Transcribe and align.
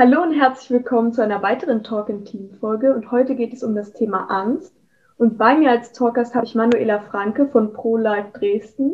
Hallo 0.00 0.22
und 0.22 0.32
herzlich 0.32 0.70
willkommen 0.70 1.12
zu 1.12 1.22
einer 1.22 1.42
weiteren 1.42 1.82
Talk 1.82 2.08
in 2.08 2.24
Team 2.24 2.50
Folge 2.60 2.94
und 2.94 3.10
heute 3.10 3.34
geht 3.34 3.52
es 3.52 3.64
um 3.64 3.74
das 3.74 3.92
Thema 3.92 4.30
Angst. 4.30 4.72
Und 5.16 5.38
bei 5.38 5.56
mir 5.56 5.72
als 5.72 5.90
Talkgast 5.92 6.36
habe 6.36 6.46
ich 6.46 6.54
Manuela 6.54 7.00
Franke 7.00 7.48
von 7.48 7.72
ProLife 7.72 8.30
Dresden. 8.32 8.92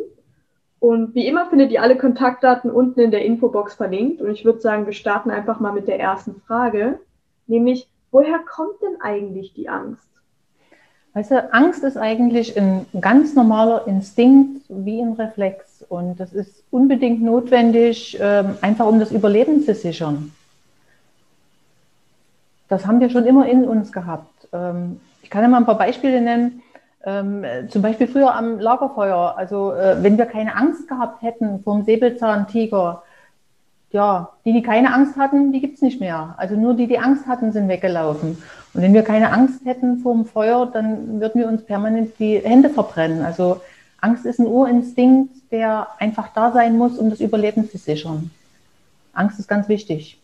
Und 0.79 1.13
wie 1.13 1.27
immer 1.27 1.45
findet 1.45 1.71
ihr 1.71 1.83
alle 1.83 1.95
Kontaktdaten 1.95 2.71
unten 2.71 3.01
in 3.01 3.11
der 3.11 3.23
Infobox 3.23 3.75
verlinkt. 3.75 4.19
Und 4.19 4.31
ich 4.31 4.45
würde 4.45 4.61
sagen, 4.61 4.87
wir 4.87 4.93
starten 4.93 5.29
einfach 5.29 5.59
mal 5.59 5.73
mit 5.73 5.87
der 5.87 5.99
ersten 5.99 6.41
Frage, 6.47 6.97
nämlich 7.45 7.87
woher 8.09 8.39
kommt 8.39 8.81
denn 8.81 8.99
eigentlich 8.99 9.53
die 9.53 9.69
Angst? 9.69 10.09
Weißt 11.13 11.29
du, 11.29 11.53
Angst 11.53 11.83
ist 11.83 11.97
eigentlich 11.97 12.59
ein 12.59 12.87
ganz 12.99 13.35
normaler 13.35 13.85
Instinkt 13.85 14.63
wie 14.69 15.03
ein 15.03 15.13
Reflex. 15.13 15.85
Und 15.87 16.19
das 16.19 16.33
ist 16.33 16.63
unbedingt 16.71 17.21
notwendig, 17.21 18.17
ähm, 18.19 18.57
einfach 18.61 18.87
um 18.87 18.99
das 18.99 19.11
Überleben 19.11 19.61
zu 19.61 19.75
sichern 19.75 20.31
das 22.67 22.85
haben 22.85 22.99
wir 22.99 23.09
schon 23.09 23.25
immer 23.25 23.47
in 23.47 23.65
uns 23.65 23.91
gehabt. 23.91 24.47
Ähm, 24.53 24.99
ich 25.21 25.29
kann 25.29 25.41
ja 25.43 25.47
mal 25.47 25.57
ein 25.57 25.65
paar 25.65 25.77
Beispiele 25.77 26.21
nennen. 26.21 26.61
Ähm, 27.05 27.45
zum 27.69 27.81
Beispiel 27.81 28.07
früher 28.07 28.33
am 28.33 28.59
Lagerfeuer. 28.59 29.35
Also 29.37 29.73
äh, 29.73 30.01
wenn 30.01 30.17
wir 30.17 30.25
keine 30.25 30.55
Angst 30.55 30.87
gehabt 30.87 31.21
hätten 31.21 31.61
vor 31.63 31.75
dem 31.75 31.85
Säbelzahntiger, 31.85 33.03
ja, 33.91 34.29
die, 34.43 34.53
die 34.53 34.61
keine 34.61 34.93
Angst 34.93 35.15
hatten, 35.15 35.51
die 35.51 35.61
gibt 35.61 35.75
es 35.75 35.81
nicht 35.81 36.01
mehr. 36.01 36.33
Also 36.37 36.55
nur 36.55 36.73
die, 36.73 36.87
die 36.87 36.99
Angst 36.99 37.27
hatten, 37.27 37.51
sind 37.51 37.69
weggelaufen. 37.69 38.37
Und 38.73 38.81
wenn 38.81 38.93
wir 38.93 39.03
keine 39.03 39.31
Angst 39.31 39.63
hätten 39.65 39.99
vor 39.99 40.13
dem 40.13 40.25
Feuer, 40.25 40.65
dann 40.65 41.21
würden 41.21 41.39
wir 41.39 41.47
uns 41.47 41.63
permanent 41.63 42.19
die 42.19 42.39
Hände 42.39 42.69
verbrennen. 42.69 43.23
Also 43.23 43.61
Angst 44.01 44.25
ist 44.25 44.39
ein 44.39 44.47
Urinstinkt, 44.47 45.51
der 45.51 45.87
einfach 45.99 46.29
da 46.33 46.51
sein 46.51 46.77
muss, 46.77 46.97
um 46.97 47.09
das 47.09 47.21
Überleben 47.21 47.69
zu 47.69 47.77
sichern. 47.77 48.31
Angst 49.13 49.39
ist 49.39 49.47
ganz 49.47 49.69
wichtig. 49.69 50.21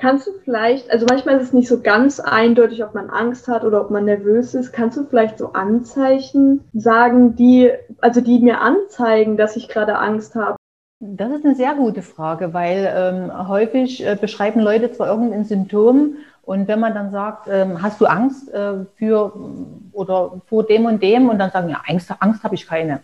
Kannst 0.00 0.26
du 0.26 0.30
vielleicht, 0.44 0.90
also 0.90 1.04
manchmal 1.06 1.36
ist 1.36 1.48
es 1.48 1.52
nicht 1.52 1.68
so 1.68 1.80
ganz 1.80 2.20
eindeutig, 2.20 2.82
ob 2.82 2.94
man 2.94 3.10
Angst 3.10 3.48
hat 3.48 3.64
oder 3.64 3.82
ob 3.82 3.90
man 3.90 4.06
nervös 4.06 4.54
ist. 4.54 4.72
Kannst 4.72 4.96
du 4.96 5.04
vielleicht 5.04 5.36
so 5.36 5.52
Anzeichen 5.52 6.64
sagen, 6.72 7.36
die, 7.36 7.70
also 8.00 8.22
die 8.22 8.38
mir 8.38 8.62
anzeigen, 8.62 9.36
dass 9.36 9.56
ich 9.56 9.68
gerade 9.68 9.98
Angst 9.98 10.36
habe? 10.36 10.56
Das 11.00 11.30
ist 11.30 11.44
eine 11.44 11.54
sehr 11.54 11.74
gute 11.74 12.00
Frage, 12.00 12.54
weil 12.54 12.90
ähm, 12.96 13.48
häufig 13.48 14.06
äh, 14.06 14.16
beschreiben 14.18 14.60
Leute 14.60 14.90
zwar 14.90 15.08
irgendein 15.08 15.44
Symptom 15.44 16.16
und 16.42 16.66
wenn 16.66 16.80
man 16.80 16.94
dann 16.94 17.10
sagt, 17.10 17.48
ähm, 17.50 17.82
hast 17.82 18.00
du 18.00 18.06
Angst 18.06 18.52
äh, 18.54 18.86
für 18.96 19.34
oder 19.92 20.40
vor 20.46 20.64
dem 20.64 20.86
und 20.86 21.02
dem 21.02 21.28
und 21.28 21.38
dann 21.38 21.50
sagen, 21.50 21.68
ja, 21.68 21.82
Angst, 21.86 22.10
Angst 22.20 22.42
habe 22.42 22.54
ich 22.54 22.66
keine. 22.66 23.00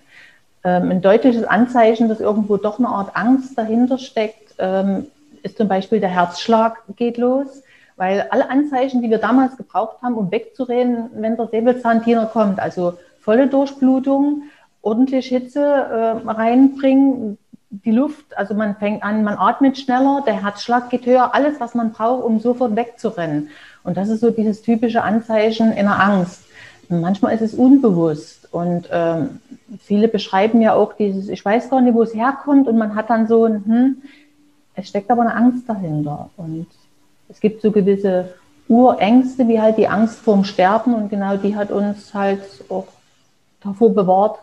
Ähm, 0.64 0.91
ein 0.91 1.03
deutliches 1.03 1.44
Anzeichen, 1.44 2.08
dass 2.08 2.20
irgendwo 2.20 2.56
doch 2.56 2.78
eine 2.78 2.88
Art 2.88 3.14
Angst 3.14 3.56
dahinter 3.58 3.98
steckt, 3.98 4.55
ähm, 4.58 5.08
ist 5.47 5.56
zum 5.56 5.69
Beispiel 5.69 6.00
der 6.00 6.11
Herzschlag 6.11 6.83
geht 6.97 7.16
los, 7.16 7.62
weil 7.97 8.27
alle 8.30 8.50
Anzeichen, 8.50 9.00
die 9.00 9.11
wir 9.11 9.19
damals 9.19 9.56
gebraucht 9.56 10.03
haben, 10.03 10.14
um 10.14 10.30
wegzureden, 10.30 11.11
wenn 11.14 11.36
der 11.36 11.47
Säbelzahntiener 11.47 12.27
kommt, 12.27 12.58
also 12.61 12.94
volle 13.20 13.47
Durchblutung, 13.47 14.42
ordentlich 14.83 15.28
Hitze 15.28 15.61
äh, 15.62 16.28
reinbringen, 16.28 17.38
die 17.71 17.91
Luft, 17.91 18.37
also 18.37 18.54
man 18.54 18.76
fängt 18.76 19.03
an, 19.03 19.25
man 19.25 19.37
atmet 19.38 19.78
schneller, 19.78 20.22
der 20.26 20.43
Herzschlag 20.43 20.91
geht 20.91 21.06
höher, 21.06 21.34
alles, 21.34 21.59
was 21.60 21.75
man 21.75 21.92
braucht, 21.92 22.25
um 22.25 22.38
sofort 22.41 22.76
wegzurennen. 22.76 23.48
Und 23.82 23.97
das 23.97 24.09
ist 24.09 24.21
so 24.21 24.31
dieses 24.31 24.62
typische 24.62 25.03
Anzeichen 25.03 25.72
in 25.72 25.87
der 25.87 26.00
Angst. 26.00 26.42
Manchmal 26.88 27.34
ist 27.34 27.42
es 27.42 27.54
unbewusst 27.54 28.48
und 28.53 28.88
ähm, 28.92 29.41
viele 29.81 30.06
beschreiben 30.06 30.60
ja 30.60 30.75
auch 30.75 30.92
dieses, 30.92 31.28
ich 31.28 31.44
weiß 31.44 31.69
gar 31.71 31.81
nicht, 31.81 31.94
wo 31.94 32.03
es 32.03 32.15
herkommt 32.15 32.69
und 32.69 32.78
man 32.78 32.94
hat 32.94 33.10
dann 33.10 33.26
so 33.26 33.44
ein, 33.44 33.65
hm, 33.65 34.03
es 34.76 34.88
steckt 34.88 35.10
aber 35.10 35.22
eine 35.22 35.34
Angst 35.34 35.69
dahinter. 35.69 36.31
Und 36.37 36.66
es 37.28 37.41
gibt 37.41 37.62
so 37.62 37.72
gewisse 37.72 38.34
Urängste, 38.69 39.48
wie 39.48 39.60
halt 39.60 39.78
die 39.78 39.88
Angst 39.88 40.19
vorm 40.19 40.44
Sterben. 40.44 40.94
Und 40.94 41.09
genau 41.09 41.37
die 41.37 41.56
hat 41.56 41.70
uns 41.70 42.14
halt 42.14 42.42
auch 42.69 42.86
davor 43.60 43.94
bewahrt, 43.94 44.38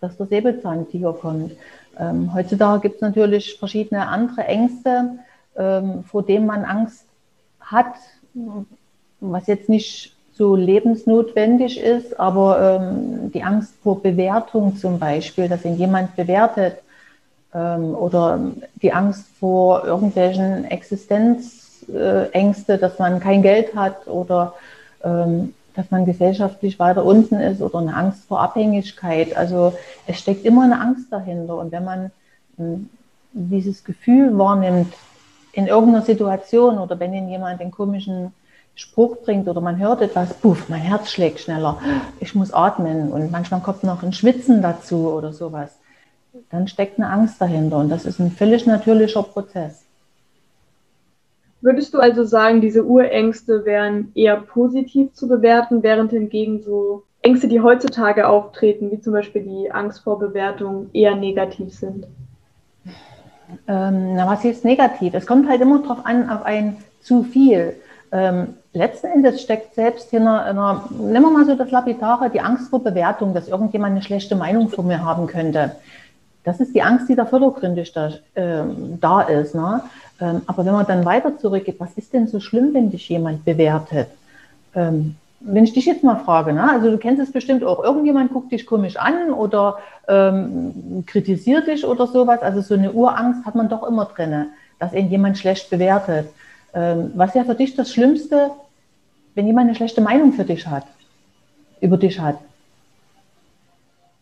dass 0.00 0.16
der 0.16 0.26
Säbelzahntiger 0.26 1.12
kommt. 1.12 1.52
Ähm, 1.98 2.34
heutzutage 2.34 2.80
gibt 2.82 2.96
es 2.96 3.00
natürlich 3.00 3.58
verschiedene 3.58 4.06
andere 4.08 4.44
Ängste, 4.44 5.18
ähm, 5.56 6.04
vor 6.04 6.22
denen 6.22 6.46
man 6.46 6.64
Angst 6.64 7.04
hat, 7.60 7.94
was 9.20 9.46
jetzt 9.46 9.68
nicht 9.68 10.14
so 10.32 10.54
lebensnotwendig 10.54 11.80
ist, 11.80 12.18
aber 12.18 12.80
ähm, 12.80 13.32
die 13.32 13.42
Angst 13.42 13.74
vor 13.82 14.00
Bewertung 14.00 14.76
zum 14.76 14.98
Beispiel, 15.00 15.48
dass 15.48 15.64
ihn 15.64 15.76
jemand 15.76 16.14
bewertet, 16.14 16.78
oder 17.52 18.40
die 18.82 18.92
Angst 18.92 19.24
vor 19.40 19.84
irgendwelchen 19.84 20.66
Existenzängste, 20.66 22.78
dass 22.78 22.98
man 22.98 23.20
kein 23.20 23.42
Geld 23.42 23.74
hat 23.74 24.06
oder 24.06 24.54
ähm, 25.02 25.54
dass 25.74 25.90
man 25.90 26.04
gesellschaftlich 26.04 26.78
weiter 26.78 27.04
unten 27.04 27.36
ist 27.36 27.62
oder 27.62 27.78
eine 27.78 27.94
Angst 27.94 28.24
vor 28.26 28.40
Abhängigkeit. 28.40 29.36
Also 29.36 29.72
es 30.06 30.18
steckt 30.18 30.44
immer 30.44 30.64
eine 30.64 30.80
Angst 30.80 31.06
dahinter. 31.10 31.56
Und 31.56 31.72
wenn 31.72 31.84
man 31.84 32.10
hm, 32.56 32.90
dieses 33.32 33.84
Gefühl 33.84 34.36
wahrnimmt 34.36 34.92
in 35.52 35.68
irgendeiner 35.68 36.04
Situation 36.04 36.78
oder 36.78 37.00
wenn 37.00 37.14
Ihnen 37.14 37.30
jemand 37.30 37.60
den 37.60 37.70
komischen 37.70 38.32
Spruch 38.74 39.18
bringt 39.24 39.48
oder 39.48 39.60
man 39.60 39.78
hört 39.78 40.02
etwas, 40.02 40.34
puff, 40.34 40.68
mein 40.68 40.82
Herz 40.82 41.10
schlägt 41.10 41.40
schneller, 41.40 41.78
ich 42.20 42.34
muss 42.34 42.52
atmen 42.52 43.12
und 43.12 43.30
manchmal 43.30 43.60
kommt 43.60 43.84
noch 43.84 44.02
ein 44.02 44.12
Schwitzen 44.12 44.60
dazu 44.60 45.10
oder 45.10 45.32
sowas 45.32 45.77
dann 46.50 46.68
steckt 46.68 46.98
eine 46.98 47.10
Angst 47.10 47.40
dahinter 47.40 47.78
und 47.78 47.88
das 47.88 48.04
ist 48.04 48.18
ein 48.18 48.30
völlig 48.30 48.66
natürlicher 48.66 49.22
Prozess. 49.22 49.84
Würdest 51.60 51.92
du 51.92 51.98
also 51.98 52.24
sagen, 52.24 52.60
diese 52.60 52.84
Urängste 52.84 53.64
wären 53.64 54.12
eher 54.14 54.36
positiv 54.36 55.12
zu 55.14 55.26
bewerten, 55.26 55.82
während 55.82 56.12
hingegen 56.12 56.62
so 56.62 57.02
Ängste, 57.20 57.48
die 57.48 57.60
heutzutage 57.60 58.28
auftreten, 58.28 58.92
wie 58.92 59.00
zum 59.00 59.12
Beispiel 59.12 59.42
die 59.42 59.72
Angst 59.72 60.00
vor 60.04 60.20
Bewertung, 60.20 60.88
eher 60.92 61.16
negativ 61.16 61.74
sind? 61.74 62.06
Ähm, 63.66 64.14
na, 64.14 64.26
was 64.26 64.44
ist 64.44 64.64
negativ? 64.64 65.14
Es 65.14 65.26
kommt 65.26 65.48
halt 65.48 65.60
immer 65.60 65.82
darauf 65.82 66.06
an, 66.06 66.30
auf 66.30 66.44
ein 66.44 66.76
zu 67.00 67.24
viel. 67.24 67.74
Ähm, 68.12 68.54
letzten 68.72 69.08
Endes 69.08 69.42
steckt 69.42 69.74
selbst 69.74 70.10
hinter 70.10 70.44
einer, 70.44 70.88
nehmen 70.90 71.24
wir 71.24 71.30
mal 71.30 71.44
so 71.44 71.54
das 71.56 71.70
Lapidare, 71.70 72.30
die 72.30 72.40
Angst 72.40 72.70
vor 72.70 72.82
Bewertung, 72.82 73.34
dass 73.34 73.48
irgendjemand 73.48 73.92
eine 73.92 74.02
schlechte 74.02 74.36
Meinung 74.36 74.68
von 74.68 74.86
mir 74.86 75.04
haben 75.04 75.26
könnte. 75.26 75.72
Das 76.48 76.60
ist 76.60 76.74
die 76.74 76.80
Angst, 76.80 77.10
die 77.10 77.14
da 77.14 77.26
vordergründig 77.26 77.92
da, 77.92 78.08
äh, 78.34 78.62
da 78.98 79.20
ist. 79.20 79.54
Ne? 79.54 79.82
Ähm, 80.18 80.40
aber 80.46 80.64
wenn 80.64 80.72
man 80.72 80.86
dann 80.86 81.04
weiter 81.04 81.36
zurückgeht, 81.36 81.78
was 81.78 81.92
ist 81.96 82.14
denn 82.14 82.26
so 82.26 82.40
schlimm, 82.40 82.72
wenn 82.72 82.90
dich 82.90 83.06
jemand 83.10 83.44
bewertet? 83.44 84.08
Ähm, 84.74 85.16
wenn 85.40 85.64
ich 85.64 85.74
dich 85.74 85.84
jetzt 85.84 86.02
mal 86.02 86.16
frage, 86.16 86.54
ne? 86.54 86.70
also 86.70 86.90
du 86.90 86.96
kennst 86.96 87.20
es 87.20 87.32
bestimmt 87.32 87.62
auch, 87.64 87.84
irgendjemand 87.84 88.32
guckt 88.32 88.50
dich 88.50 88.64
komisch 88.64 88.96
an 88.96 89.30
oder 89.30 89.76
ähm, 90.08 91.04
kritisiert 91.06 91.66
dich 91.66 91.84
oder 91.84 92.06
sowas. 92.06 92.40
Also 92.40 92.62
so 92.62 92.72
eine 92.72 92.92
Urangst 92.92 93.44
hat 93.44 93.54
man 93.54 93.68
doch 93.68 93.86
immer 93.86 94.06
drin, 94.06 94.46
dass 94.78 94.94
ihn 94.94 95.10
jemand 95.10 95.36
schlecht 95.36 95.68
bewertet. 95.68 96.30
Ähm, 96.72 97.12
was 97.14 97.34
wäre 97.34 97.44
für 97.44 97.56
dich 97.56 97.76
das 97.76 97.92
Schlimmste, 97.92 98.52
wenn 99.34 99.46
jemand 99.46 99.66
eine 99.66 99.76
schlechte 99.76 100.00
Meinung 100.00 100.32
für 100.32 100.44
dich 100.44 100.66
hat, 100.66 100.84
über 101.82 101.98
dich 101.98 102.18
hat? 102.18 102.38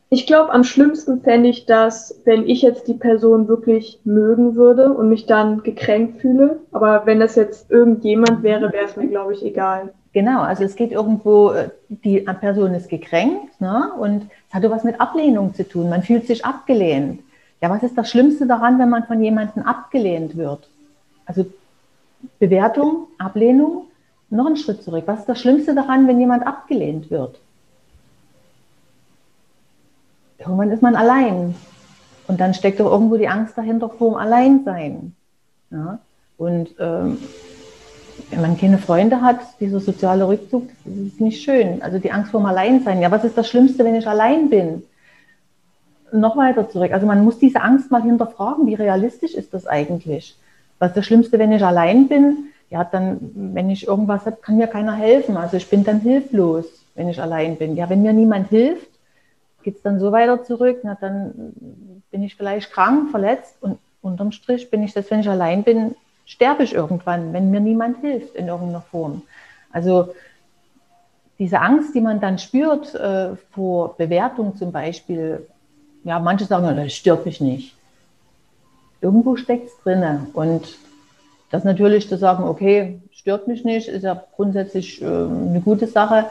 Ich 0.09 0.27
glaube, 0.27 0.53
am 0.53 0.63
schlimmsten 0.63 1.21
fände 1.23 1.49
ich 1.49 1.67
das, 1.67 2.21
wenn 2.25 2.49
ich 2.49 2.63
jetzt 2.63 2.87
die 2.87 2.95
Person 2.95 3.49
wirklich 3.49 3.99
mögen 4.05 4.55
würde 4.55 4.93
und 4.93 5.09
mich 5.09 5.27
dann 5.27 5.65
gekränkt 5.65 6.21
fühle. 6.21 6.61
Aber 6.71 7.07
wenn 7.07 7.19
das 7.19 7.35
jetzt 7.35 7.71
irgendjemand 7.71 8.45
wäre, 8.45 8.73
wäre 8.73 8.85
es 8.85 8.97
mir, 8.97 9.09
glaube 9.09 9.33
ich, 9.33 9.45
egal. 9.45 9.93
Genau, 10.13 10.41
also 10.43 10.65
es 10.65 10.77
geht 10.77 10.93
irgendwo, 10.93 11.51
äh, 11.51 11.71
die 11.89 12.21
Person 12.21 12.73
ist 12.75 12.89
gekränkt 12.89 13.61
ne? 13.61 13.91
und 13.99 14.29
es 14.49 14.55
hat 14.55 14.63
was 14.71 14.85
mit 14.85 15.01
Ablehnung 15.01 15.55
zu 15.55 15.69
tun. 15.69 15.91
Man 15.91 16.03
fühlt 16.03 16.27
sich 16.27 16.45
abgelehnt. 16.45 17.21
Ja, 17.61 17.69
was 17.69 17.83
ist 17.83 17.99
das 17.99 18.11
Schlimmste 18.11 18.47
daran, 18.47 18.79
wenn 18.79 18.89
man 18.89 19.05
von 19.05 19.23
jemandem 19.23 19.65
abgelehnt 19.65 20.37
wird? 20.37 20.69
Also 21.27 21.47
Bewertung, 22.39 23.09
Ablehnung, 23.19 23.89
noch 24.31 24.47
einen 24.47 24.57
Schritt 24.57 24.83
zurück. 24.83 25.05
Was 25.07 25.21
ist 25.21 25.29
das 25.29 25.41
Schlimmste 25.41 25.75
daran, 25.75 26.07
wenn 26.07 26.21
jemand 26.21 26.47
abgelehnt 26.47 27.11
wird? 27.11 27.41
Irgendwann 30.47 30.71
ist 30.71 30.83
man 30.83 30.95
allein. 30.95 31.55
Und 32.29 32.41
dann 32.41 32.55
steckt 32.55 32.81
doch 32.81 32.91
irgendwo 32.91 33.17
die 33.17 33.29
Angst 33.29 33.59
dahinter 33.59 33.89
vor 33.89 34.13
dem 34.13 34.17
Alleinsein. 34.17 35.15
Ja? 35.71 35.99
Und 36.39 36.71
ähm, 36.79 37.19
wenn 38.31 38.41
man 38.41 38.59
keine 38.59 38.79
Freunde 38.79 39.21
hat, 39.21 39.41
dieser 39.61 39.81
soziale 39.81 40.27
Rückzug, 40.27 40.69
das 40.85 40.97
ist 40.97 41.21
nicht 41.21 41.43
schön. 41.43 41.83
Also 41.83 41.99
die 41.99 42.11
Angst 42.11 42.31
vor 42.31 42.41
dem 42.41 42.47
Alleinsein. 42.47 43.01
Ja, 43.01 43.11
was 43.11 43.25
ist 43.25 43.39
das 43.39 43.49
Schlimmste, 43.49 43.85
wenn 43.85 43.95
ich 43.95 44.07
allein 44.07 44.51
bin? 44.51 44.83
Noch 46.13 46.37
weiter 46.37 46.69
zurück. 46.69 46.93
Also 46.93 47.07
man 47.07 47.25
muss 47.25 47.39
diese 47.39 47.61
Angst 47.61 47.91
mal 47.91 48.03
hinterfragen, 48.03 48.67
wie 48.67 48.75
realistisch 48.75 49.35
ist 49.35 49.53
das 49.55 49.67
eigentlich? 49.67 50.37
Was 50.79 50.91
ist 50.91 50.97
das 50.97 51.07
Schlimmste, 51.07 51.39
wenn 51.39 51.53
ich 51.53 51.65
allein 51.65 52.09
bin? 52.09 52.49
Ja, 52.71 52.85
dann, 52.85 53.19
wenn 53.35 53.71
ich 53.71 53.87
irgendwas 53.87 54.27
habe, 54.27 54.37
kann 54.43 54.57
mir 54.57 54.67
keiner 54.67 54.95
helfen. 54.95 55.37
Also 55.37 55.57
ich 55.57 55.69
bin 55.69 55.85
dann 55.85 56.01
hilflos, 56.01 56.67
wenn 56.95 57.09
ich 57.09 57.21
allein 57.21 57.57
bin. 57.57 57.77
Ja, 57.77 57.89
wenn 57.89 58.03
mir 58.03 58.13
niemand 58.13 58.49
hilft, 58.49 58.89
geht 59.67 59.79
es 59.79 59.83
dann 59.83 59.99
so 59.99 60.13
weiter 60.13 60.45
zurück, 60.45 60.79
na, 60.85 60.97
dann 61.01 61.53
bin 62.13 62.23
ich 62.23 62.37
vielleicht 62.37 62.71
krank, 62.71 63.11
verletzt 63.11 63.57
und 63.61 63.81
unterm 64.01 64.31
Strich 64.31 64.71
bin 64.71 64.85
ich 64.85 64.93
das, 64.93 65.11
wenn 65.11 65.19
ich 65.19 65.29
allein 65.29 65.65
bin, 65.65 65.97
sterbe 66.25 66.63
ich 66.63 66.73
irgendwann, 66.73 67.33
wenn 67.33 67.51
mir 67.51 67.59
niemand 67.59 68.01
hilft 68.01 68.37
in 68.37 68.47
irgendeiner 68.47 68.83
Form. 68.83 69.23
Also 69.73 70.15
diese 71.41 71.61
Angst, 71.61 71.97
die 71.97 72.01
man 72.01 72.21
dann 72.21 72.39
spürt 72.39 72.95
äh, 72.95 73.35
vor 73.51 73.97
Bewertung 73.97 74.57
zum 74.57 74.71
Beispiel, 74.71 75.45
ja, 76.05 76.21
manche 76.21 76.45
sagen, 76.45 76.77
das 76.77 76.93
stört 76.93 77.27
mich 77.27 77.41
nicht. 77.41 77.75
Irgendwo 79.01 79.35
steckt 79.35 79.67
es 79.67 79.77
drin. 79.83 80.29
Und 80.33 80.79
das 81.51 81.65
natürlich 81.65 82.09
zu 82.09 82.17
sagen, 82.17 82.45
okay, 82.45 83.01
stört 83.11 83.49
mich 83.49 83.65
nicht, 83.65 83.89
ist 83.89 84.05
ja 84.05 84.23
grundsätzlich 84.37 85.03
äh, 85.03 85.07
eine 85.07 85.61
gute 85.65 85.89
Sache. 85.89 86.27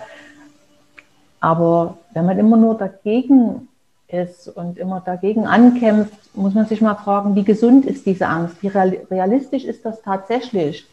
Aber 1.41 1.97
wenn 2.15 2.25
man 2.25 2.39
immer 2.39 2.57
nur 2.57 2.77
dagegen 2.77 3.67
ist 4.07 4.47
und 4.47 4.77
immer 4.77 5.01
dagegen 5.01 5.45
ankämpft, 5.45 6.13
muss 6.33 6.53
man 6.53 6.65
sich 6.65 6.79
mal 6.79 6.95
fragen, 6.95 7.35
wie 7.35 7.43
gesund 7.43 7.85
ist 7.85 8.05
diese 8.05 8.27
Angst? 8.27 8.63
Wie 8.63 8.69
realistisch 8.69 9.65
ist 9.65 9.83
das 9.83 10.01
tatsächlich? 10.01 10.87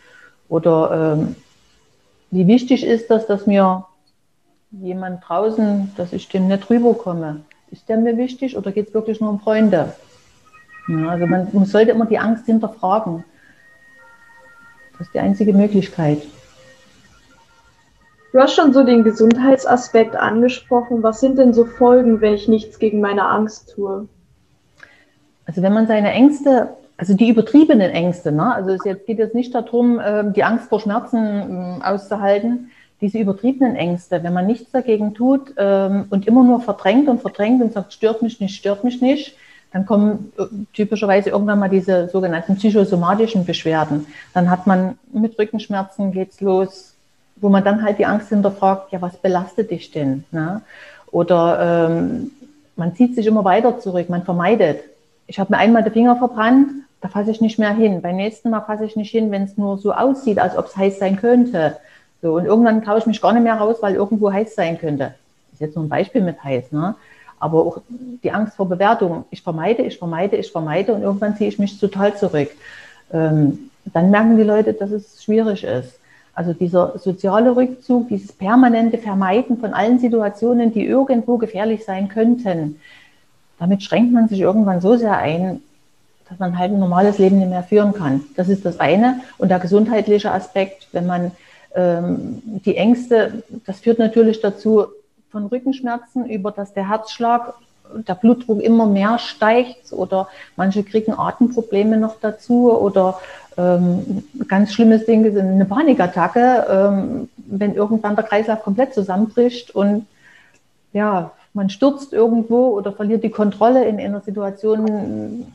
Oder 0.49 1.17
ähm, 1.17 1.37
wie 2.33 2.47
wichtig 2.49 2.85
ist 2.85 3.09
das, 3.09 3.27
dass 3.29 3.47
mir 3.47 3.87
jemand 4.73 5.23
draußen, 5.27 5.93
dass 5.97 6.13
ich 6.13 6.29
dem 6.29 6.49
nicht 6.49 6.69
rüberkomme? 6.69 7.43
Ist 7.71 7.89
der 7.89 7.99
mir 7.99 8.17
wichtig 8.19 8.57
oder 8.57 8.73
geht 8.73 8.89
es 8.89 8.95
wirklich 8.95 9.21
nur 9.21 9.31
um 9.31 9.41
Freunde? 9.41 9.93
Ja, 10.89 11.09
also 11.11 11.29
man, 11.29 11.47
man 11.53 11.67
sollte 11.67 11.93
immer 11.93 12.07
die 12.07 12.19
Angst 12.19 12.47
hinterfragen. 12.47 13.25
Das 14.99 15.07
ist 15.07 15.15
die 15.15 15.21
einzige 15.21 15.53
Möglichkeit. 15.53 16.23
Du 18.33 18.41
hast 18.41 18.55
schon 18.55 18.73
so 18.73 18.83
den 18.83 19.05
Gesundheitsaspekt 19.05 20.17
angesprochen. 20.17 21.03
Was 21.03 21.21
sind 21.21 21.37
denn 21.37 21.53
so 21.53 21.67
Folgen, 21.67 22.23
wenn 22.23 22.33
ich 22.33 22.49
nichts 22.49 22.79
gegen 22.79 23.01
meine 23.01 23.29
Angst 23.29 23.75
tue? 23.75 24.09
Also 25.45 25.61
wenn 25.61 25.75
man 25.75 25.87
seine 25.87 26.13
Ängste, 26.13 26.71
also 26.97 27.15
die 27.15 27.29
übertriebenen 27.29 27.91
Ängste, 27.91 28.33
ne? 28.33 28.55
also 28.55 28.71
es 28.71 28.83
geht 28.83 29.19
jetzt 29.19 29.35
nicht 29.35 29.55
darum, 29.55 30.01
ähm, 30.03 30.33
die 30.33 30.45
Angst 30.45 30.71
vor 30.71 30.81
Schmerzen 30.81 31.19
ähm, 31.19 31.83
auszuhalten, 31.83 32.71
diese 33.03 33.19
übertriebenen 33.19 33.77
Ängste, 33.77 34.23
wenn 34.23 34.33
man 34.33 34.47
nichts 34.47 34.71
dagegen 34.71 35.13
tut 35.13 35.53
ähm, 35.59 36.07
und 36.09 36.27
immer 36.27 36.43
nur 36.43 36.61
verdrängt 36.61 37.09
und 37.09 37.21
verdrängt 37.21 37.61
und 37.61 37.75
sagt, 37.75 37.93
stört 37.93 38.23
mich 38.23 38.41
nicht, 38.41 38.57
stört 38.57 38.83
mich 38.83 39.03
nicht, 39.03 39.37
dann 39.73 39.85
kommen 39.85 40.33
äh, 40.39 40.45
typischerweise 40.73 41.31
irgendwann 41.31 41.59
mal 41.59 41.69
diese 41.69 42.09
sogenannten 42.09 42.57
psychosomatischen 42.57 43.45
Beschwerden. 43.45 44.07
Dann 44.33 44.49
hat 44.49 44.67
man 44.67 44.99
mit 45.13 45.39
Rückenschmerzen 45.39 46.13
geht's 46.13 46.41
los, 46.41 46.92
wo 47.43 47.49
man 47.49 47.65
dann 47.65 47.83
halt 47.83 47.99
die 47.99 48.07
Angst 48.07 48.29
hinterfragt, 48.31 48.93
ja, 48.93 49.03
was 49.03 49.17
belastet 49.17 49.71
dich 49.71 49.91
denn? 49.91 50.25
Ne? 50.31 50.63
Oder 51.11 51.89
ähm, 51.91 52.31
man 52.77 52.95
zieht 52.95 53.15
sich 53.15 53.27
immer 53.27 53.45
weiter 53.45 53.79
zurück, 53.81 54.09
man 54.09 54.23
vermeidet. 54.23 54.81
Ich 55.27 55.39
habe 55.39 55.53
mir 55.53 55.59
einmal 55.59 55.83
den 55.83 55.93
Finger 55.93 56.17
verbrannt, 56.17 56.69
da 57.01 57.09
fasse 57.09 57.33
ich 57.33 57.41
nicht 57.41 57.59
mehr 57.59 57.75
hin. 57.75 58.01
Beim 58.01 58.17
nächsten 58.17 58.51
Mal 58.51 58.61
fasse 58.61 58.85
ich 58.85 58.97
nicht 58.97 59.11
hin, 59.11 59.31
wenn 59.31 59.43
es 59.43 59.59
nur 59.59 59.77
so 59.77 59.93
aussieht, 59.93 60.39
als 60.39 60.57
ob 60.57 60.67
es 60.67 60.77
heiß 60.77 61.01
sein 61.01 61.17
könnte. 61.17 61.77
So, 62.23 62.35
und 62.37 62.47
irgendwann 62.47 62.85
traue 62.85 62.99
ich 62.99 63.07
mich 63.07 63.21
gar 63.21 63.33
nicht 63.33 63.43
mehr 63.43 63.57
raus, 63.57 63.79
weil 63.81 63.97
irgendwo 63.97 64.33
heiß 64.33 64.55
sein 64.55 64.79
könnte. 64.79 65.15
Das 65.51 65.55
ist 65.55 65.61
jetzt 65.61 65.77
nur 65.77 65.85
ein 65.85 65.89
Beispiel 65.89 66.23
mit 66.23 66.43
heiß, 66.43 66.71
ne? 66.71 66.95
Aber 67.41 67.59
auch 67.59 67.79
die 67.89 68.31
Angst 68.31 68.55
vor 68.55 68.69
Bewertung. 68.69 69.25
Ich 69.31 69.43
vermeide, 69.43 69.83
ich 69.83 69.99
vermeide, 69.99 70.37
ich 70.37 70.53
vermeide 70.53 70.95
und 70.95 71.03
irgendwann 71.03 71.37
ziehe 71.37 71.49
ich 71.49 71.59
mich 71.59 71.81
total 71.81 72.17
zurück. 72.17 72.51
Ähm, 73.13 73.71
dann 73.93 74.13
merken 74.13 74.37
die 74.37 74.45
Leute, 74.45 74.73
dass 74.73 74.93
es 74.93 75.25
schwierig 75.25 75.65
ist. 75.65 75.99
Also 76.35 76.55
dieser 76.55 76.99
soziale 76.99 77.55
Rückzug, 77.55 78.09
dieses 78.09 78.33
permanente 78.33 78.99
Vermeiden 78.99 79.59
von 79.59 79.75
allen 79.75 79.99
Situationen, 79.99 80.73
die 80.73 80.85
irgendwo 80.85 81.37
gefährlich 81.37 81.85
sein 81.85 82.09
könnten, 82.09 82.81
damit 83.59 83.83
schränkt 83.83 84.13
man 84.13 84.29
sich 84.29 84.41
irgendwann 84.41 84.81
so 84.81 84.97
sehr 84.97 85.19
ein, 85.19 85.63
dass 86.29 86.39
man 86.39 86.59
halt 86.59 86.73
ein 86.73 86.81
normales 86.81 87.19
Leben 87.19 87.39
nicht 87.39 87.51
mehr 87.51 87.63
führen 87.63 87.93
kann. 87.93 88.23
Das 88.37 88.49
ist 88.49 88.65
das 88.65 88.81
eine. 88.81 89.21
Und 89.37 89.51
der 89.51 89.59
gesundheitliche 89.59 90.33
Aspekt, 90.33 90.89
wenn 90.93 91.07
man 91.07 91.33
ähm, 91.75 92.43
die 92.65 92.77
Ängste, 92.77 93.43
das 93.67 93.81
führt 93.81 93.99
natürlich 93.99 94.41
dazu 94.41 94.87
von 95.31 95.47
Rückenschmerzen 95.47 96.27
über, 96.27 96.51
dass 96.51 96.73
der 96.73 96.89
Herzschlag, 96.89 97.55
der 97.95 98.15
Blutdruck 98.15 98.63
immer 98.63 98.87
mehr 98.87 99.19
steigt 99.19 99.93
oder 99.93 100.29
manche 100.57 100.83
kriegen 100.83 101.13
Atemprobleme 101.13 101.99
noch 101.99 102.17
dazu 102.21 102.73
oder 102.73 103.21
ähm, 103.57 104.25
ganz 104.49 104.73
schlimmes 104.73 105.07
Ding 105.07 105.25
ist 105.25 105.37
eine 105.37 105.65
Panikattacke, 105.65 106.67
ähm, 106.71 107.29
wenn 107.37 107.75
irgendwann 107.75 108.17
der 108.17 108.25
Kreislauf 108.25 108.63
komplett 108.63 108.95
zusammenbricht 108.95 109.75
und 109.75 110.07
ja, 110.93 111.33
man 111.55 111.71
stürzt 111.71 112.13
irgendwo 112.13 112.69
oder 112.69 112.93
verliert 112.93 113.25
die 113.25 113.31
Kontrolle 113.31 113.85
in 113.85 114.01
einer 114.01 114.21
Situation 114.21 115.47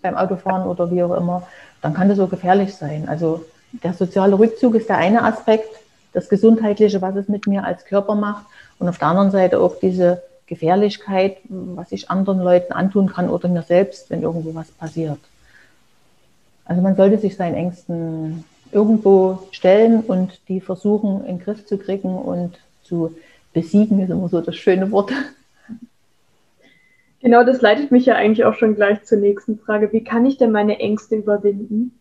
beim 0.00 0.16
Autofahren 0.16 0.66
oder 0.66 0.90
wie 0.90 1.02
auch 1.02 1.14
immer, 1.16 1.46
dann 1.82 1.94
kann 1.94 2.08
das 2.08 2.18
so 2.18 2.26
gefährlich 2.26 2.74
sein. 2.74 3.08
Also 3.08 3.44
der 3.82 3.92
soziale 3.92 4.38
Rückzug 4.38 4.74
ist 4.74 4.88
der 4.88 4.98
eine 4.98 5.24
Aspekt, 5.24 5.68
das 6.12 6.28
Gesundheitliche, 6.28 7.00
was 7.00 7.16
es 7.16 7.28
mit 7.28 7.46
mir 7.46 7.64
als 7.64 7.84
Körper 7.84 8.14
macht 8.14 8.44
und 8.78 8.88
auf 8.88 8.98
der 8.98 9.08
anderen 9.08 9.30
Seite 9.30 9.60
auch 9.60 9.76
diese 9.80 10.22
Gefährlichkeit, 10.46 11.38
was 11.48 11.92
ich 11.92 12.10
anderen 12.10 12.40
Leuten 12.40 12.72
antun 12.72 13.10
kann 13.10 13.30
oder 13.30 13.48
mir 13.48 13.62
selbst, 13.62 14.10
wenn 14.10 14.22
irgendwo 14.22 14.54
was 14.54 14.70
passiert. 14.70 15.18
Also 16.72 16.80
man 16.80 16.96
sollte 16.96 17.18
sich 17.18 17.36
seinen 17.36 17.54
Ängsten 17.54 18.44
irgendwo 18.72 19.40
stellen 19.50 20.00
und 20.00 20.40
die 20.48 20.62
versuchen 20.62 21.20
in 21.26 21.36
den 21.36 21.44
Griff 21.44 21.66
zu 21.66 21.76
kriegen 21.76 22.16
und 22.16 22.58
zu 22.82 23.14
besiegen, 23.52 24.00
ist 24.00 24.08
immer 24.08 24.30
so 24.30 24.40
das 24.40 24.56
schöne 24.56 24.90
Wort. 24.90 25.12
Genau, 27.20 27.44
das 27.44 27.60
leitet 27.60 27.90
mich 27.90 28.06
ja 28.06 28.14
eigentlich 28.14 28.46
auch 28.46 28.54
schon 28.54 28.74
gleich 28.74 29.04
zur 29.04 29.18
nächsten 29.18 29.58
Frage. 29.58 29.92
Wie 29.92 30.02
kann 30.02 30.24
ich 30.24 30.38
denn 30.38 30.50
meine 30.50 30.80
Ängste 30.80 31.16
überwinden? 31.16 31.92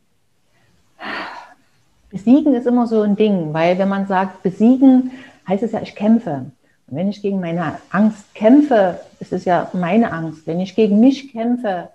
Besiegen 2.09 2.53
ist 2.53 2.65
immer 2.65 2.87
so 2.87 3.01
ein 3.01 3.17
Ding, 3.17 3.53
weil 3.53 3.77
wenn 3.77 3.89
man 3.89 4.07
sagt 4.07 4.41
besiegen, 4.41 5.11
heißt 5.49 5.63
es 5.63 5.73
ja, 5.73 5.81
ich 5.81 5.95
kämpfe. 5.95 6.45
Und 6.87 6.95
wenn 6.95 7.09
ich 7.09 7.21
gegen 7.21 7.41
meine 7.41 7.73
Angst 7.89 8.33
kämpfe, 8.33 9.01
ist 9.19 9.33
es 9.33 9.43
ja 9.43 9.69
meine 9.73 10.13
Angst. 10.13 10.47
Wenn 10.47 10.61
ich 10.61 10.75
gegen 10.75 11.01
mich 11.01 11.33
kämpfe, 11.33 11.89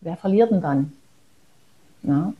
wer 0.00 0.16
verliert 0.16 0.52
denn 0.52 0.62
dann? 0.62 0.92
Ja? 2.06 2.32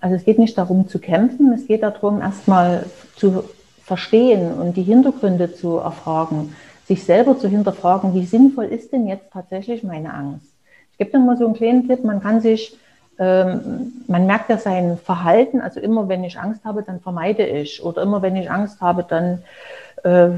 Also 0.00 0.16
es 0.16 0.24
geht 0.24 0.38
nicht 0.38 0.56
darum 0.56 0.88
zu 0.88 0.98
kämpfen, 0.98 1.52
es 1.52 1.66
geht 1.66 1.82
darum, 1.82 2.20
erstmal 2.20 2.86
zu 3.16 3.44
verstehen 3.84 4.52
und 4.54 4.76
die 4.76 4.82
Hintergründe 4.82 5.52
zu 5.52 5.76
erfragen, 5.76 6.54
sich 6.86 7.04
selber 7.04 7.38
zu 7.38 7.48
hinterfragen, 7.48 8.14
wie 8.14 8.24
sinnvoll 8.24 8.64
ist 8.64 8.92
denn 8.92 9.06
jetzt 9.06 9.30
tatsächlich 9.32 9.82
meine 9.84 10.14
Angst? 10.14 10.46
Ich 10.92 10.98
gebe 10.98 11.10
dir 11.10 11.18
mal 11.18 11.36
so 11.36 11.44
einen 11.44 11.54
kleinen 11.54 11.86
Tipp, 11.86 12.02
man 12.04 12.22
kann 12.22 12.40
sich, 12.40 12.76
ähm, 13.18 13.92
man 14.06 14.26
merkt 14.26 14.48
ja 14.48 14.58
sein 14.58 14.96
Verhalten, 14.96 15.60
also 15.60 15.80
immer 15.80 16.08
wenn 16.08 16.24
ich 16.24 16.38
Angst 16.38 16.64
habe, 16.64 16.82
dann 16.82 17.00
vermeide 17.00 17.44
ich 17.46 17.82
oder 17.82 18.02
immer 18.02 18.22
wenn 18.22 18.36
ich 18.36 18.50
Angst 18.50 18.80
habe, 18.80 19.04
dann 19.06 19.42
äh, 20.02 20.30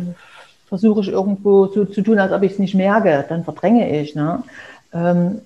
versuche 0.67 1.03
ich 1.03 1.09
irgendwo 1.09 1.67
so 1.67 1.85
zu 1.85 2.03
tun, 2.03 2.19
als 2.19 2.33
ob 2.33 2.43
ich 2.43 2.53
es 2.53 2.59
nicht 2.59 2.75
merke, 2.75 3.25
dann 3.29 3.45
verdränge 3.45 4.01
ich. 4.01 4.15
Ne? 4.15 4.43
Ähm, 4.93 5.43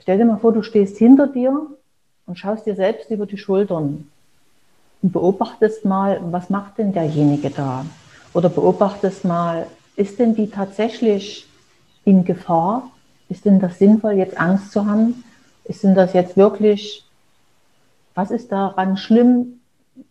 stell 0.00 0.18
dir 0.18 0.26
mal 0.26 0.36
vor, 0.36 0.52
du 0.52 0.62
stehst 0.62 0.98
hinter 0.98 1.26
dir 1.26 1.66
und 2.26 2.38
schaust 2.38 2.66
dir 2.66 2.74
selbst 2.74 3.10
über 3.10 3.26
die 3.26 3.38
Schultern 3.38 4.08
und 5.02 5.12
beobachtest 5.12 5.84
mal, 5.84 6.20
was 6.30 6.50
macht 6.50 6.78
denn 6.78 6.92
derjenige 6.92 7.50
da? 7.50 7.84
Oder 8.32 8.48
beobachtest 8.48 9.24
mal, 9.24 9.66
ist 9.96 10.18
denn 10.18 10.34
die 10.34 10.50
tatsächlich 10.50 11.46
in 12.04 12.24
Gefahr? 12.24 12.90
Ist 13.28 13.44
denn 13.44 13.60
das 13.60 13.78
sinnvoll, 13.78 14.14
jetzt 14.14 14.38
Angst 14.38 14.72
zu 14.72 14.86
haben? 14.86 15.24
Ist 15.64 15.84
denn 15.84 15.94
das 15.94 16.12
jetzt 16.12 16.36
wirklich, 16.36 17.04
was 18.14 18.30
ist 18.30 18.50
daran 18.52 18.96
schlimm, 18.96 19.60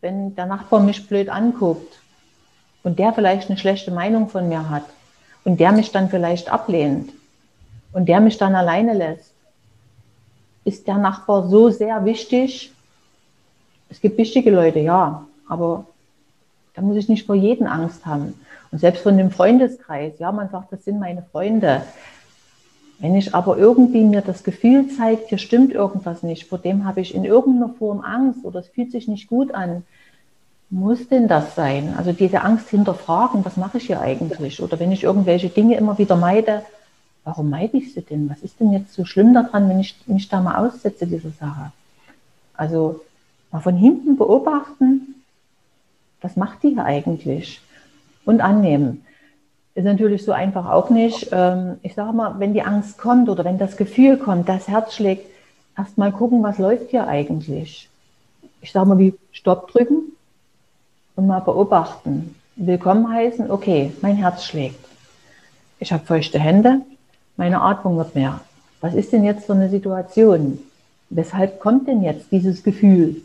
wenn 0.02 0.36
der 0.36 0.46
Nachbar 0.46 0.80
mich 0.80 1.08
blöd 1.08 1.30
anguckt 1.30 2.00
und 2.84 3.00
der 3.00 3.14
vielleicht 3.14 3.50
eine 3.50 3.60
schlechte 3.60 3.92
Meinung 3.92 4.30
von 4.30 4.48
mir 4.48 4.70
hat 4.70 4.86
und 5.44 5.60
der 5.60 5.72
mich 5.72 5.92
dann 5.92 6.10
vielleicht 6.10 6.50
ablehnt 6.50 7.12
und 7.92 8.08
der 8.08 8.20
mich 8.20 8.38
dann 8.38 8.56
alleine 8.56 8.94
lässt? 8.94 9.33
Ist 10.66 10.88
der 10.88 10.98
Nachbar 10.98 11.48
so 11.50 11.70
sehr 11.70 12.06
wichtig? 12.06 12.72
Es 13.90 14.02
gibt 14.02 14.18
wichtige 14.18 14.52
Leute, 14.52 14.80
ja, 14.80 15.26
aber 15.48 15.86
da 16.74 16.82
muss 16.82 16.98
ich 16.98 17.10
nicht 17.10 17.26
vor 17.26 17.36
jeden 17.36 17.68
Angst 17.68 18.06
haben. 18.06 18.34
Und 18.72 18.80
selbst 18.80 19.04
von 19.04 19.18
dem 19.18 19.30
Freundeskreis, 19.30 20.14
ja, 20.18 20.32
man 20.32 20.50
sagt, 20.50 20.72
das 20.72 20.84
sind 20.84 21.00
meine 21.00 21.24
Freunde. 21.32 21.84
Wenn 23.00 23.16
ich 23.16 23.36
aber 23.36 23.58
irgendwie 23.58 24.04
mir 24.04 24.22
das 24.22 24.44
Gefühl 24.44 24.88
zeigt, 24.88 25.30
hier 25.30 25.38
stimmt 25.38 25.74
irgendwas 25.74 26.24
nicht, 26.24 26.48
vor 26.48 26.58
dem 26.58 26.86
habe 26.86 27.02
ich 27.02 27.14
in 27.14 27.26
irgendeiner 27.26 27.74
Form 27.74 28.02
Angst 28.02 28.46
oder 28.46 28.62
es 28.62 28.68
fühlt 28.68 28.92
sich 28.92 29.08
nicht 29.08 29.28
gut 29.28 29.54
an, 29.54 29.84
muss 30.70 31.08
denn 31.08 31.28
das 31.28 31.54
sein? 31.54 31.94
Also 31.98 32.14
diese 32.14 32.42
Angst 32.42 32.70
hinterfragen, 32.70 33.46
was 33.46 33.58
mache 33.58 33.78
ich 33.78 33.86
hier 33.86 34.02
eigentlich? 34.02 34.62
Oder 34.62 34.80
wenn 34.80 34.92
ich 34.92 35.04
irgendwelche 35.04 35.50
Dinge 35.50 35.78
immer 35.78 36.00
wieder 36.00 36.16
meide, 36.16 36.64
warum 37.24 37.50
meide 37.50 37.78
ich 37.78 37.94
sie 37.94 38.02
denn? 38.02 38.30
Was 38.30 38.42
ist 38.42 38.60
denn 38.60 38.74
jetzt 38.74 38.94
so 38.94 39.06
schlimm 39.06 39.34
daran, 39.34 39.70
wenn 39.70 39.80
ich 39.80 39.96
mich 40.08 40.28
da 40.30 40.42
mal 40.42 40.66
aussetze, 40.66 41.08
dieser 41.08 41.32
Sache? 41.32 41.72
Also 42.54 43.02
mal 43.52 43.62
von 43.62 43.76
hinten 43.76 44.18
beobachten, 44.18 45.16
was 46.22 46.36
macht 46.36 46.64
die 46.64 46.70
hier 46.70 46.86
eigentlich? 46.86 47.62
Und 48.26 48.42
annehmen. 48.42 49.06
Ist 49.76 49.84
natürlich 49.86 50.24
so 50.24 50.32
einfach 50.32 50.70
auch 50.70 50.90
nicht. 50.90 51.30
Ähm, 51.32 51.78
ich 51.82 51.96
sage 51.96 52.14
mal, 52.14 52.40
wenn 52.40 52.54
die 52.54 52.62
Angst 52.62 52.98
kommt 52.98 53.28
oder 53.28 53.44
wenn 53.44 53.58
das 53.58 53.76
Gefühl 53.76 54.18
kommt, 54.18 54.48
das 54.48 54.68
Herz 54.68 54.96
schlägt, 54.96 55.26
erst 55.78 55.98
mal 55.98 56.12
gucken, 56.12 56.44
was 56.44 56.60
läuft 56.60 56.92
hier 56.92 57.08
eigentlich. 57.08 57.90
Ich 58.62 58.72
sage 58.72 58.88
mal, 58.88 59.00
wie 59.00 59.14
Stopp 59.32 59.72
drücken 59.72 60.14
und 61.16 61.28
mal 61.28 61.40
beobachten. 61.40 62.36
Willkommen 62.56 63.12
heißen, 63.12 63.50
okay, 63.50 63.92
mein 64.02 64.16
Herz 64.16 64.46
schlägt. 64.46 64.86
Ich 65.80 65.92
habe 65.92 66.06
feuchte 66.06 66.40
Hände, 66.40 66.82
meine 67.38 67.62
Atmung 67.62 67.98
wird 67.98 68.16
mehr. 68.16 68.42
Was 68.82 68.94
ist 68.94 69.12
denn 69.14 69.24
jetzt 69.24 69.46
für 69.46 69.54
eine 69.54 69.70
Situation? 69.70 70.60
Weshalb 71.10 71.60
kommt 71.60 71.88
denn 71.88 72.04
jetzt 72.04 72.32
dieses 72.32 72.64
Gefühl? 72.64 73.22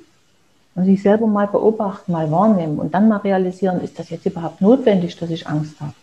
Und 0.75 0.85
sich 0.85 1.03
selber 1.03 1.27
mal 1.27 1.49
beobachten, 1.49 2.13
mal 2.13 2.31
wahrnehmen 2.31 2.79
und 2.79 2.95
dann 2.95 3.09
mal 3.09 3.17
realisieren, 3.17 3.81
ist 3.81 3.99
das 3.99 4.11
jetzt 4.11 4.27
überhaupt 4.27 4.61
notwendig, 4.61 5.17
dass 5.19 5.31
ich 5.31 5.49
Angst 5.49 5.81
habe? 5.81 5.95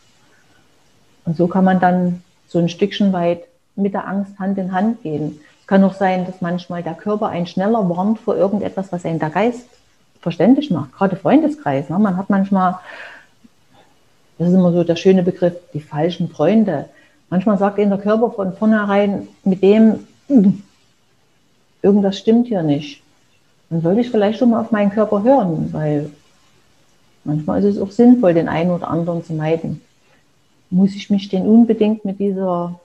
Und 1.26 1.38
so 1.38 1.48
kann 1.48 1.64
man 1.64 1.80
dann 1.80 2.22
so 2.48 2.60
ein 2.60 2.70
Stückchen 2.70 3.14
weit 3.14 3.44
mit 3.76 3.94
der 3.94 4.08
Angst 4.08 4.38
Hand 4.40 4.58
in 4.58 4.72
Hand 4.72 5.02
gehen. 5.02 5.40
Es 5.62 5.68
kann 5.68 5.84
auch 5.84 5.94
sein, 5.94 6.26
dass 6.26 6.42
manchmal 6.42 6.84
der 6.84 6.94
Körper 6.94 7.28
einen 7.28 7.48
schneller 7.48 7.90
warnt 7.90 8.20
vor 8.20 8.36
irgendetwas, 8.36 8.92
was 8.92 9.06
einen 9.06 9.20
der 9.20 9.30
Geist 9.30 9.66
verständlich 10.22 10.72
macht. 10.72 10.94
Gerade 10.94 11.16
Freundeskreis. 11.16 11.90
Ne? 11.90 11.98
Man 12.00 12.18
hat 12.18 12.30
manchmal, 12.30 12.80
das 14.38 14.50
ist 14.50 14.54
immer 14.54 14.72
so 14.72 14.84
der 14.84 14.96
schöne 14.96 15.24
Begriff, 15.24 15.54
die 15.74 15.82
falschen 15.82 16.30
Freunde. 16.30 16.90
Manchmal 17.30 17.58
sagt 17.58 17.78
ihnen 17.80 17.90
der 17.90 18.00
Körper 18.00 18.32
von 18.32 18.54
vornherein 18.54 19.28
mit 19.44 19.62
dem, 19.64 20.08
hm, 20.28 20.64
irgendwas 21.82 22.18
stimmt 22.18 22.48
hier 22.48 22.64
nicht. 22.64 23.02
Dann 23.70 23.82
sollte 23.82 24.02
ich 24.02 24.12
vielleicht 24.12 24.40
schon 24.40 24.52
mal 24.52 24.62
auf 24.62 24.72
meinen 24.72 24.92
Körper 24.92 25.24
hören, 25.24 25.70
weil 25.72 26.12
manchmal 27.24 27.64
ist 27.64 27.76
es 27.76 27.82
auch 27.82 27.92
sinnvoll, 27.92 28.34
den 28.34 28.48
einen 28.48 28.72
oder 28.72 28.90
anderen 28.90 29.24
zu 29.24 29.34
meiden. 29.34 29.82
Muss 30.70 30.96
ich 30.96 31.10
mich 31.10 31.30
denn 31.30 31.48
unbedingt 31.48 32.06
mit 32.06 32.20
dieser 32.20 32.80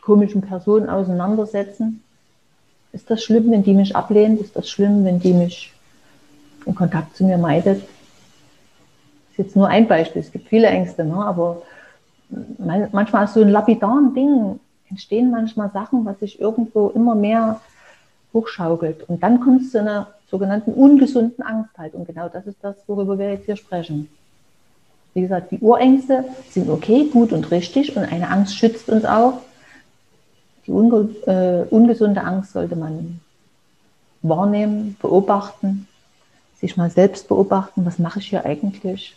komischen 0.00 0.42
Person 0.42 0.88
auseinandersetzen? 0.88 2.02
Ist 2.92 3.10
das 3.10 3.22
schlimm, 3.22 3.50
wenn 3.50 3.62
die 3.62 3.74
mich 3.74 3.94
ablehnt? 3.94 4.40
Ist 4.40 4.56
das 4.56 4.68
schlimm, 4.68 5.04
wenn 5.04 5.20
die 5.20 5.32
mich 5.32 5.72
in 6.64 6.74
Kontakt 6.74 7.16
zu 7.16 7.24
mir 7.24 7.38
meidet? 7.38 7.82
Das 7.82 9.32
ist 9.32 9.38
jetzt 9.38 9.56
nur 9.56 9.68
ein 9.68 9.86
Beispiel. 9.86 10.22
Es 10.22 10.32
gibt 10.32 10.48
viele 10.48 10.68
Ängste, 10.68 11.04
ne? 11.04 11.16
aber 11.16 11.62
manchmal 12.92 13.24
ist 13.24 13.34
so 13.34 13.40
ein 13.40 13.48
lapidaren 13.48 14.14
Ding 14.14 14.60
entstehen 14.90 15.30
manchmal 15.30 15.70
Sachen, 15.70 16.04
was 16.04 16.20
sich 16.20 16.40
irgendwo 16.40 16.88
immer 16.88 17.14
mehr 17.14 17.60
hochschaukelt. 18.32 19.08
Und 19.08 19.22
dann 19.22 19.40
kommt 19.40 19.62
es 19.62 19.72
zu 19.72 19.80
einer 19.80 20.08
sogenannten 20.30 20.72
ungesunden 20.72 21.42
Angsthaltung. 21.42 22.06
Genau 22.06 22.28
das 22.28 22.46
ist 22.46 22.58
das, 22.62 22.76
worüber 22.86 23.18
wir 23.18 23.30
jetzt 23.30 23.46
hier 23.46 23.56
sprechen. 23.56 24.08
Wie 25.14 25.22
gesagt, 25.22 25.50
die 25.50 25.58
Urängste 25.58 26.24
sind 26.50 26.68
okay, 26.68 27.08
gut 27.10 27.32
und 27.32 27.50
richtig 27.50 27.96
und 27.96 28.04
eine 28.04 28.28
Angst 28.28 28.56
schützt 28.56 28.88
uns 28.88 29.04
auch. 29.04 29.40
Die 30.66 30.70
unge 30.70 31.08
äh, 31.26 31.66
ungesunde 31.74 32.22
Angst 32.22 32.52
sollte 32.52 32.76
man 32.76 33.20
wahrnehmen, 34.22 34.96
beobachten, 35.00 35.88
sich 36.60 36.76
mal 36.76 36.90
selbst 36.90 37.28
beobachten, 37.28 37.86
was 37.86 37.98
mache 37.98 38.18
ich 38.18 38.28
hier 38.28 38.44
eigentlich? 38.44 39.16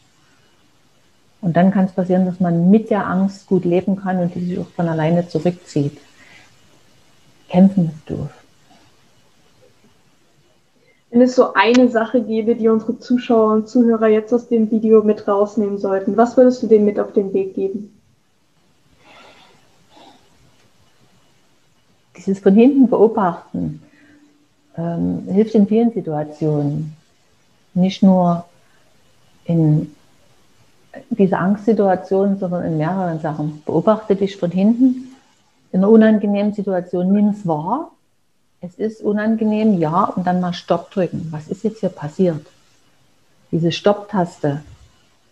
Und 1.42 1.58
dann 1.58 1.72
kann 1.72 1.86
es 1.86 1.92
passieren, 1.92 2.26
dass 2.26 2.40
man 2.40 2.70
mit 2.70 2.90
der 2.90 3.08
Angst 3.08 3.48
gut 3.48 3.66
leben 3.66 3.96
kann 3.96 4.20
und 4.20 4.36
die 4.36 4.46
sich 4.46 4.60
auch 4.60 4.70
von 4.76 4.88
alleine 4.88 5.28
zurückzieht. 5.28 5.98
Kämpfen 7.50 7.88
ist 7.88 8.10
doof. 8.10 8.30
Wenn 11.10 11.22
es 11.22 11.36
so 11.36 11.54
eine 11.54 11.90
Sache 11.90 12.22
gäbe, 12.22 12.56
die 12.56 12.70
unsere 12.70 12.98
Zuschauer 12.98 13.54
und 13.54 13.68
Zuhörer 13.68 14.08
jetzt 14.08 14.34
aus 14.34 14.48
dem 14.48 14.72
Video 14.72 15.04
mit 15.04 15.28
rausnehmen 15.28 15.78
sollten, 15.78 16.16
was 16.16 16.38
würdest 16.38 16.64
du 16.64 16.68
denen 16.68 16.86
mit 16.86 17.00
auf 17.00 17.12
den 17.12 17.34
Weg 17.34 17.54
geben? 17.56 17.94
Dieses 22.16 22.40
von 22.40 22.54
hinten 22.54 22.90
beobachten 22.90 23.82
ähm, 24.78 25.24
hilft 25.28 25.56
in 25.56 25.68
vielen 25.68 25.92
Situationen. 25.92 26.96
Nicht 27.74 28.04
nur 28.04 28.46
in 29.46 29.94
dieser 31.10 31.40
Angstsituation, 31.40 32.38
sondern 32.38 32.64
in 32.64 32.78
mehreren 32.78 33.20
Sachen. 33.20 33.62
Beobachte 33.66 34.16
dich 34.16 34.38
von 34.38 34.52
hinten. 34.52 35.16
In 35.72 35.80
einer 35.80 35.90
unangenehmen 35.90 36.54
Situation 36.54 37.12
nimm 37.12 37.30
es 37.30 37.48
wahr 37.48 37.92
es 38.64 38.76
ist 38.76 39.02
unangenehm, 39.02 39.80
ja, 39.80 40.04
und 40.04 40.28
dann 40.28 40.40
mal 40.40 40.54
Stopp 40.54 40.92
drücken. 40.92 41.28
Was 41.32 41.48
ist 41.48 41.64
jetzt 41.64 41.80
hier 41.80 41.90
passiert? 41.90 42.46
Diese 43.52 43.72
Stopp-Taste, 43.72 44.62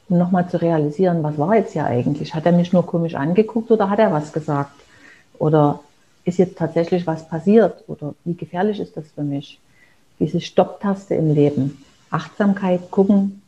um 0.10 0.18
nochmal 0.18 0.50
zu 0.50 0.60
realisieren, 0.60 1.22
was 1.22 1.38
war 1.38 1.56
jetzt 1.56 1.74
hier 1.74 1.86
eigentlich? 1.86 2.34
Hat 2.34 2.48
er 2.48 2.52
mich 2.52 2.74
nur 2.74 2.86
komisch 2.88 3.14
angeguckt 3.14 3.70
oder 3.70 3.90
hat 3.92 4.00
er 4.00 4.12
was 4.12 4.34
gesagt? 4.34 4.74
Oder 5.38 5.80
ist 6.26 6.40
jetzt 6.40 6.58
tatsächlich 6.58 7.06
was 7.06 7.30
passiert? 7.30 7.84
Oder 7.88 8.16
wie 8.26 8.34
gefährlich 8.34 8.80
ist 8.80 8.98
das 8.98 9.06
für 9.14 9.24
mich? 9.24 9.60
Diese 10.18 10.42
Stopp-Taste 10.42 11.14
im 11.14 11.32
Leben. 11.34 11.86
Achtsamkeit, 12.10 12.90
gucken, 12.90 13.44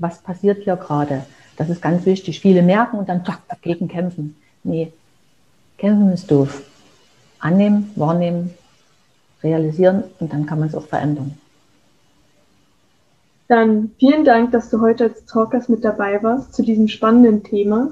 was 0.00 0.18
passiert 0.18 0.64
hier 0.64 0.76
gerade? 0.76 1.24
Das 1.56 1.68
ist 1.68 1.82
ganz 1.82 2.06
wichtig. 2.06 2.40
Viele 2.40 2.62
merken 2.62 2.98
und 2.98 3.08
dann 3.08 3.24
zack, 3.24 3.40
dagegen 3.48 3.86
kämpfen. 3.86 4.36
Nee, 4.64 4.92
kämpfen 5.78 6.12
ist 6.12 6.30
doof. 6.30 6.62
Annehmen, 7.38 7.90
wahrnehmen, 7.96 8.54
realisieren 9.42 10.04
und 10.18 10.32
dann 10.32 10.46
kann 10.46 10.58
man 10.58 10.68
es 10.68 10.74
auch 10.74 10.86
verändern. 10.86 11.38
Dann 13.48 13.90
vielen 13.98 14.24
Dank, 14.24 14.52
dass 14.52 14.70
du 14.70 14.80
heute 14.80 15.04
als 15.04 15.24
Talkers 15.24 15.68
mit 15.68 15.84
dabei 15.84 16.22
warst 16.22 16.54
zu 16.54 16.62
diesem 16.62 16.88
spannenden 16.88 17.42
Thema. 17.42 17.88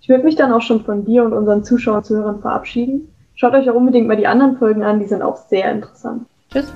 Ich 0.00 0.08
würde 0.08 0.24
mich 0.24 0.36
dann 0.36 0.52
auch 0.52 0.62
schon 0.62 0.84
von 0.84 1.04
dir 1.04 1.24
und 1.24 1.32
unseren 1.32 1.64
Zuschauern 1.64 1.98
und 1.98 2.04
Zuhörern 2.04 2.40
verabschieden. 2.40 3.08
Schaut 3.34 3.54
euch 3.54 3.70
auch 3.70 3.74
unbedingt 3.74 4.06
mal 4.06 4.16
die 4.16 4.26
anderen 4.26 4.58
Folgen 4.58 4.82
an, 4.82 5.00
die 5.00 5.06
sind 5.06 5.22
auch 5.22 5.36
sehr 5.48 5.70
interessant. 5.70 6.26
Tschüss. 6.50 6.72